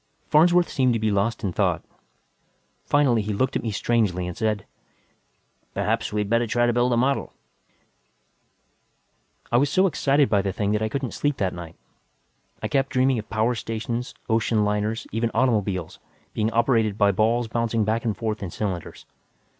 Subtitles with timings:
[0.29, 1.83] Farnsworth seemed to be lost in thought.
[2.85, 4.65] Finally he looked at me strangely and said,
[5.75, 7.33] "Perhaps we had better try to build a model."
[9.51, 11.75] I was so excited by the thing that I couldn't sleep that night.
[12.63, 15.99] I kept dreaming of power stations, ocean liners, even automobiles,
[16.33, 19.05] being operated by balls bouncing back and forth in cylinders.